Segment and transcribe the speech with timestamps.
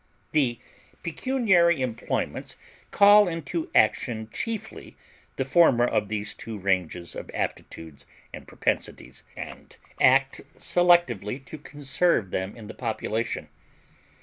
[0.31, 0.57] The
[1.03, 2.55] pecuniary employments
[2.89, 4.97] call into action chiefly
[5.35, 12.31] the former of these two ranges of aptitudes and propensities, and act selectively to conserve
[12.31, 13.49] them in the population.